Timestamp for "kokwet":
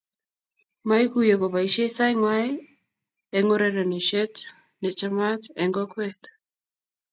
5.75-6.21